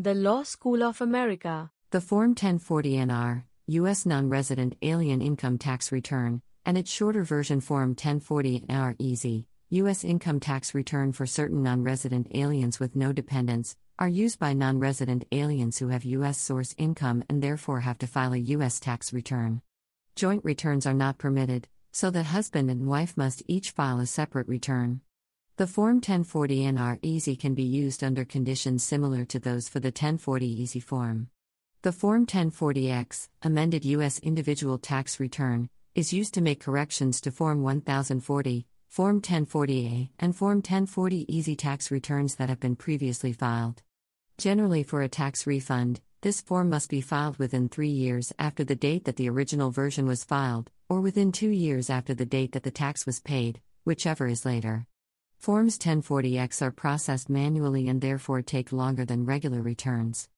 [0.00, 1.72] The Law School of America.
[1.90, 4.06] The Form 1040NR, U.S.
[4.06, 10.04] Non Resident Alien Income Tax Return, and its shorter version Form 1040NR Easy, U.S.
[10.04, 14.78] Income Tax Return for certain non resident aliens with no dependents, are used by non
[14.78, 16.38] resident aliens who have U.S.
[16.38, 18.78] source income and therefore have to file a U.S.
[18.78, 19.62] tax return.
[20.14, 24.46] Joint returns are not permitted, so that husband and wife must each file a separate
[24.46, 25.00] return.
[25.58, 30.46] The Form 1040NR Easy can be used under conditions similar to those for the 1040
[30.46, 31.30] Easy form.
[31.82, 34.20] The Form 1040X, amended U.S.
[34.20, 40.58] individual tax return, is used to make corrections to Form 1040, Form 1040A, and Form
[40.58, 43.82] 1040 Easy tax returns that have been previously filed.
[44.36, 48.76] Generally, for a tax refund, this form must be filed within three years after the
[48.76, 52.62] date that the original version was filed, or within two years after the date that
[52.62, 54.86] the tax was paid, whichever is later.
[55.38, 60.28] Forms 1040X are processed manually and therefore take longer than regular returns.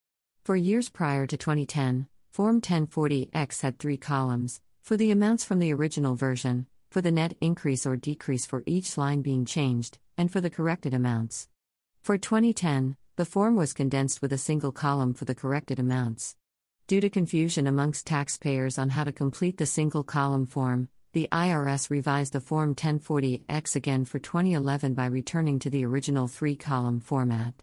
[0.44, 5.72] For years prior to 2010, Form 1040X had three columns for the amounts from the
[5.72, 10.40] original version, for the net increase or decrease for each line being changed, and for
[10.40, 11.48] the corrected amounts.
[12.02, 16.36] For 2010, the form was condensed with a single column for the corrected amounts.
[16.86, 21.90] Due to confusion amongst taxpayers on how to complete the single column form, the IRS
[21.90, 27.54] revised the Form 1040X again for 2011 by returning to the original three column format.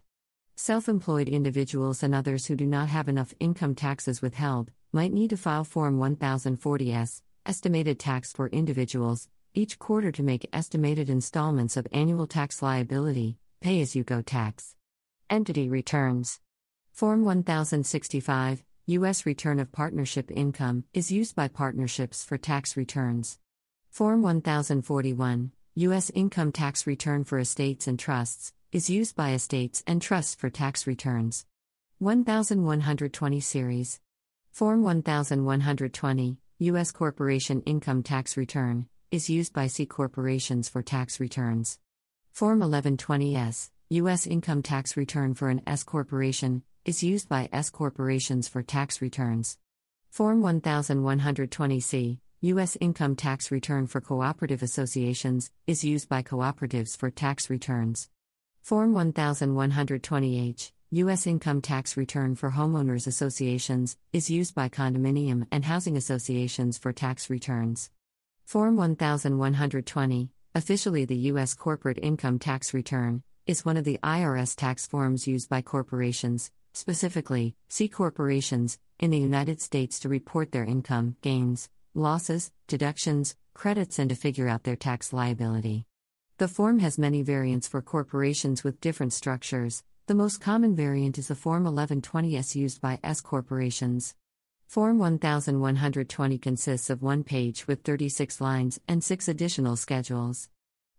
[0.54, 5.30] Self employed individuals and others who do not have enough income taxes withheld might need
[5.30, 11.86] to file Form 1040S, estimated tax for individuals, each quarter to make estimated installments of
[11.90, 14.74] annual tax liability, pay as you go tax.
[15.30, 16.38] Entity returns.
[16.92, 19.26] Form 1065, U.S.
[19.26, 23.38] Return of Partnership Income is used by partnerships for tax returns.
[23.90, 26.10] Form 1041, U.S.
[26.14, 30.86] Income Tax Return for Estates and Trusts, is used by estates and trusts for tax
[30.86, 31.44] returns.
[31.98, 34.00] 1120 Series.
[34.52, 36.90] Form 1120, U.S.
[36.90, 41.78] Corporation Income Tax Return, is used by C corporations for tax returns.
[42.32, 44.26] Form 1120S, U.S.
[44.26, 49.58] Income Tax Return for an S corporation, is used by S corporations for tax returns.
[50.08, 52.78] Form 1120C, U.S.
[52.80, 58.08] Income Tax Return for Cooperative Associations, is used by cooperatives for tax returns.
[58.62, 61.26] Form 1120H, U.S.
[61.26, 67.28] Income Tax Return for Homeowners Associations, is used by condominium and housing associations for tax
[67.28, 67.90] returns.
[68.46, 71.52] Form 1120, officially the U.S.
[71.52, 77.54] Corporate Income Tax Return, is one of the IRS tax forms used by corporations, specifically,
[77.68, 84.08] C corporations, in the United States to report their income, gains, losses, deductions, credits, and
[84.10, 85.86] to figure out their tax liability.
[86.38, 89.82] The form has many variants for corporations with different structures.
[90.06, 94.14] The most common variant is the Form 1120S used by S corporations.
[94.68, 100.48] Form 1120 consists of one page with 36 lines and six additional schedules.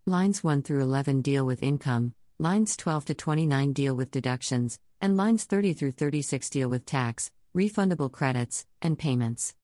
[0.06, 5.18] Lines 1 through 11 deal with income, lines 12 to 29 deal with deductions, and
[5.18, 9.56] lines 30 through 36 deal with tax, refundable credits, and payments.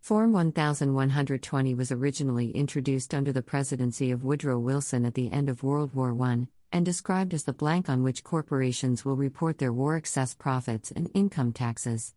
[0.00, 5.62] Form 1120 was originally introduced under the presidency of Woodrow Wilson at the end of
[5.62, 9.96] World War I, and described as the blank on which corporations will report their war
[9.96, 12.14] excess profits and income taxes.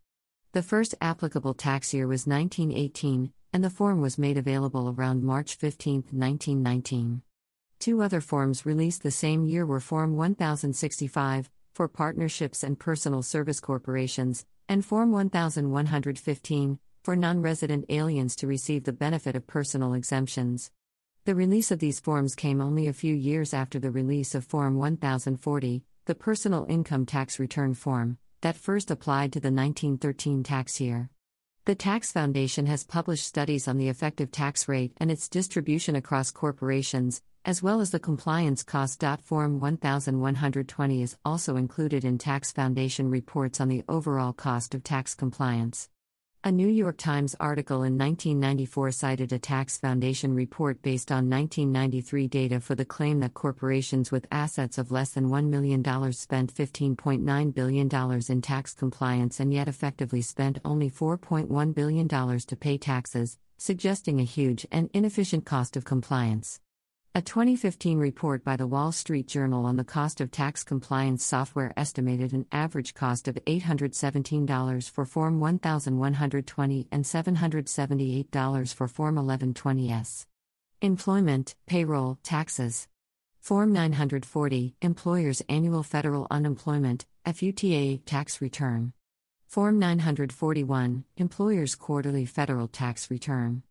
[0.54, 5.56] The first applicable tax year was 1918, and the form was made available around March
[5.56, 7.22] 15, 1919.
[7.80, 13.60] Two other forms released the same year were Form 1065, for partnerships and personal service
[13.60, 20.72] corporations, and Form 1115 for non resident aliens to receive the benefit of personal exemptions.
[21.26, 24.76] The release of these forms came only a few years after the release of Form
[24.76, 31.10] 1040, the personal income tax return form, that first applied to the 1913 tax year.
[31.66, 36.32] The Tax Foundation has published studies on the effective tax rate and its distribution across
[36.32, 39.04] corporations, as well as the compliance cost.
[39.22, 45.14] Form 1120 is also included in Tax Foundation reports on the overall cost of tax
[45.14, 45.90] compliance.
[46.44, 52.28] A New York Times article in 1994 cited a Tax Foundation report based on 1993
[52.28, 55.84] data for the claim that corporations with assets of less than $1 million
[56.14, 62.78] spent $15.9 billion in tax compliance and yet effectively spent only $4.1 billion to pay
[62.78, 66.60] taxes, suggesting a huge and inefficient cost of compliance.
[67.18, 71.72] A 2015 report by the Wall Street Journal on the cost of tax compliance software
[71.78, 80.26] estimated an average cost of $817 for Form 1120 and $778 for Form 1120S.
[80.82, 82.90] Employment, payroll, taxes.
[83.40, 88.92] Form 940 Employer's Annual Federal Unemployment FUTA Tax Return.
[89.48, 93.64] Form 941 Employer's Quarterly Federal Tax Return.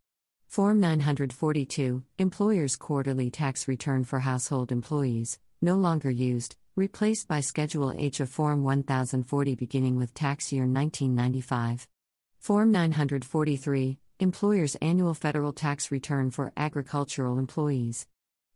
[0.47, 7.93] Form 942, Employer's Quarterly Tax Return for Household Employees, no longer used, replaced by Schedule
[7.97, 11.87] H of Form 1040 beginning with tax year 1995.
[12.39, 18.07] Form 943, Employer's Annual Federal Tax Return for Agricultural Employees.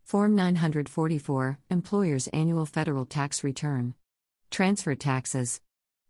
[0.03, 3.93] Form 944, Employer's Annual Federal Tax Return.
[4.49, 5.61] Transfer Taxes.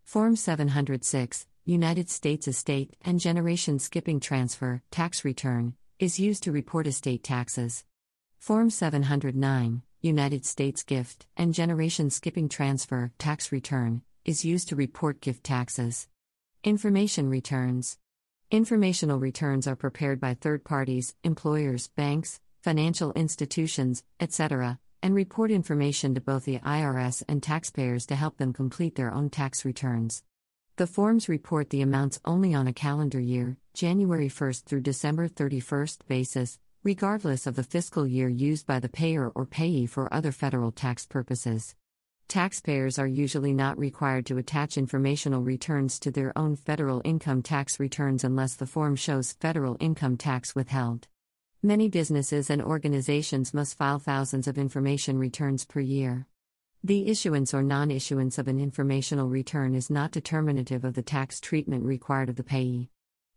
[0.04, 6.88] Form 706, United States Estate and Generation Skipping Transfer Tax Return, is used to report
[6.88, 7.86] estate taxes.
[8.40, 15.22] Form 709, United States Gift and Generation Skipping Transfer Tax Return, is used to report
[15.22, 16.08] gift taxes.
[16.64, 18.00] Information returns.
[18.50, 26.16] Informational returns are prepared by third parties, employers, banks, financial institutions, etc., and report information
[26.16, 30.24] to both the IRS and taxpayers to help them complete their own tax returns.
[30.80, 35.88] The forms report the amounts only on a calendar year, January 1 through December 31
[36.08, 40.72] basis, regardless of the fiscal year used by the payer or payee for other federal
[40.72, 41.76] tax purposes.
[42.30, 47.78] Taxpayers are usually not required to attach informational returns to their own federal income tax
[47.78, 51.10] returns unless the form shows federal income tax withheld.
[51.62, 56.26] Many businesses and organizations must file thousands of information returns per year.
[56.84, 61.42] The issuance or non issuance of an informational return is not determinative of the tax
[61.42, 62.90] treatment required of the payee.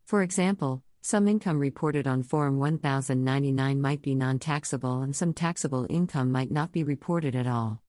[0.05, 5.89] For example, some income reported on Form 1099 might be non taxable and some taxable
[5.91, 7.83] income might not be reported at all.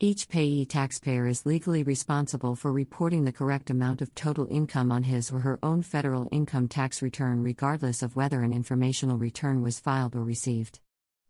[0.00, 5.04] Each payee taxpayer is legally responsible for reporting the correct amount of total income on
[5.04, 9.78] his or her own federal income tax return, regardless of whether an informational return was
[9.78, 10.80] filed or received.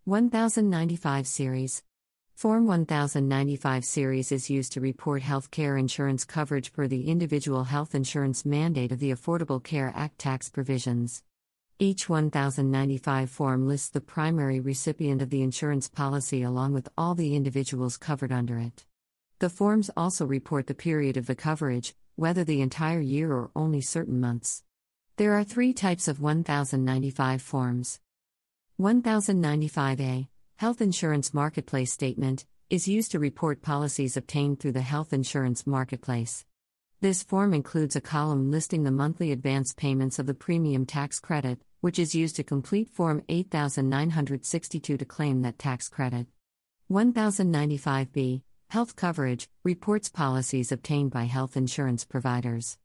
[0.05, 1.83] 1095 Series
[2.37, 7.95] Form 1095 series is used to report health care insurance coverage per the individual health
[7.95, 11.23] insurance mandate of the Affordable Care Act tax provisions.
[11.79, 17.35] Each 1095 form lists the primary recipient of the insurance policy along with all the
[17.35, 18.85] individuals covered under it.
[19.39, 23.81] The forms also report the period of the coverage, whether the entire year or only
[23.81, 24.63] certain months.
[25.17, 27.99] There are three types of 1095 forms
[28.79, 35.67] 1095A Health Insurance Marketplace Statement is used to report policies obtained through the health insurance
[35.67, 36.47] marketplace.
[37.03, 41.61] This form includes a column listing the monthly advance payments of the premium tax credit,
[41.83, 46.27] which is used to complete Form 8962 to claim that tax credit.
[46.91, 52.79] 1095B Health Coverage reports policies obtained by health insurance providers.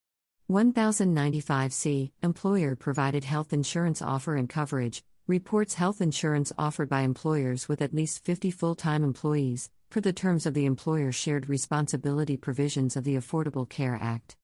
[0.49, 7.81] 1095C Employer provided health insurance offer and coverage reports health insurance offered by employers with
[7.81, 12.97] at least 50 full time employees, per the terms of the Employer Shared Responsibility provisions
[12.97, 14.35] of the Affordable Care Act.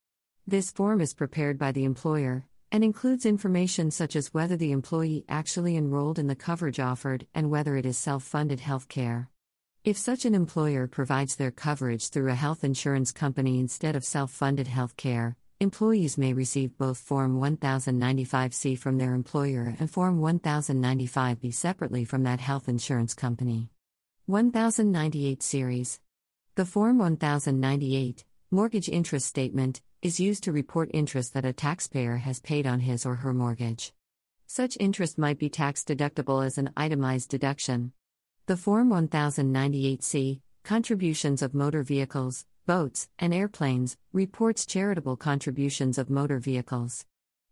[0.48, 5.26] This form is prepared by the employer and includes information such as whether the employee
[5.28, 9.30] actually enrolled in the coverage offered and whether it is self funded health care.
[9.84, 14.32] If such an employer provides their coverage through a health insurance company instead of self
[14.32, 21.52] funded health care, Employees may receive both Form 1095C from their employer and Form 1095B
[21.52, 23.72] separately from that health insurance company.
[24.28, 26.00] 1098 Series
[26.54, 32.40] The Form 1098, Mortgage Interest Statement, is used to report interest that a taxpayer has
[32.40, 33.94] paid on his or her mortgage.
[34.46, 37.94] Such interest might be tax deductible as an itemized deduction.
[38.46, 46.38] The Form 1098C, Contributions of Motor Vehicles, boats, and airplanes, reports charitable contributions of motor
[46.38, 47.06] vehicles.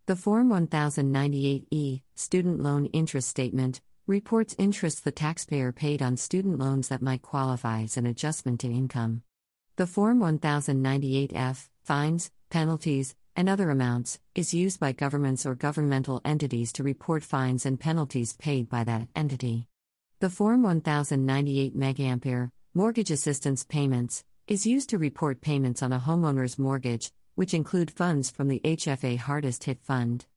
[0.06, 6.90] The Form 1098E, Student Loan Interest Statement, reports interest the taxpayer paid on student loans
[6.90, 9.24] that might qualify as an adjustment to income.
[9.78, 16.72] The Form 1098F, Fines, Penalties, and other amounts, is used by governments or governmental entities
[16.74, 19.68] to report fines and penalties paid by that entity.
[20.20, 26.60] The Form 1098 Megampere, Mortgage Assistance Payments, is used to report payments on a homeowner's
[26.60, 30.28] mortgage, which include funds from the HFA Hardest Hit Fund.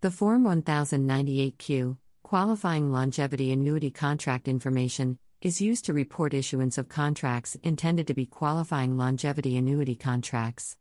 [0.00, 7.56] The Form 1098Q, qualifying longevity annuity contract information, is used to report issuance of contracts
[7.62, 10.76] intended to be qualifying longevity annuity contracts.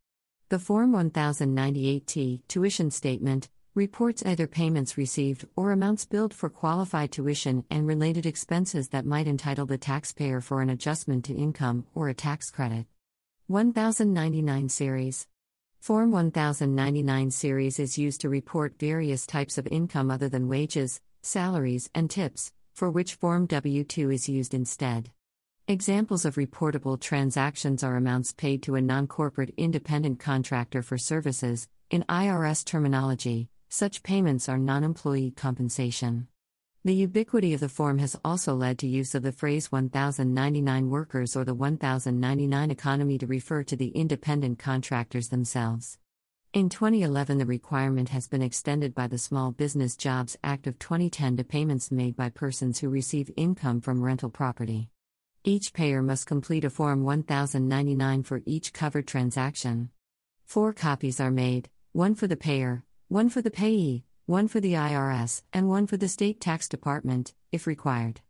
[0.50, 7.64] The Form 1098T, tuition statement, reports either payments received or amounts billed for qualified tuition
[7.70, 12.14] and related expenses that might entitle the taxpayer for an adjustment to income or a
[12.14, 12.86] tax credit.
[13.48, 15.26] 1099 Series
[15.80, 21.90] Form 1099 Series is used to report various types of income other than wages, salaries,
[21.96, 25.12] and tips, for which Form W 2 is used instead.
[25.70, 31.70] Examples of reportable transactions are amounts paid to a non corporate independent contractor for services.
[31.90, 36.28] In IRS terminology, such payments are non employee compensation.
[36.84, 41.38] The ubiquity of the form has also led to use of the phrase 1099 workers
[41.38, 45.98] or the 1099 economy to refer to the independent contractors themselves.
[46.52, 51.38] In 2011, the requirement has been extended by the Small Business Jobs Act of 2010
[51.38, 54.90] to payments made by persons who receive income from rental property.
[55.46, 59.92] Each payer must complete a Form 1099 for each covered transaction.
[60.46, 64.72] Four copies are made one for the payer, one for the payee, one for the
[64.72, 68.22] IRS, and one for the state tax department, if required.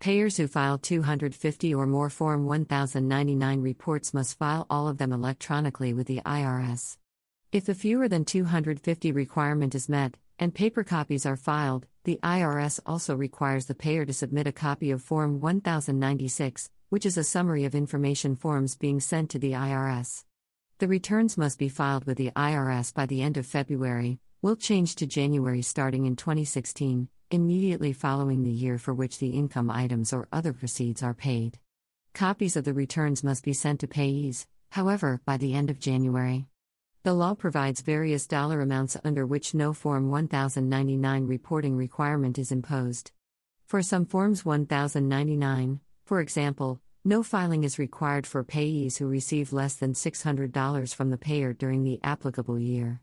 [0.00, 5.92] Payers who file 250 or more Form 1099 reports must file all of them electronically
[5.92, 6.96] with the IRS.
[7.52, 12.80] If the fewer than 250 requirement is met, and paper copies are filed, the IRS
[12.86, 17.66] also requires the payer to submit a copy of Form 1096, which is a summary
[17.66, 20.24] of information forms being sent to the IRS.
[20.78, 24.96] The returns must be filed with the IRS by the end of February, will change
[24.96, 30.26] to January starting in 2016, immediately following the year for which the income items or
[30.32, 31.60] other proceeds are paid.
[32.12, 36.48] Copies of the returns must be sent to payees, however, by the end of January.
[37.04, 43.12] The law provides various dollar amounts under which no Form 1099 reporting requirement is imposed.
[43.66, 49.74] For some Forms 1099, for example, no filing is required for payees who receive less
[49.76, 53.02] than $600 from the payer during the applicable year.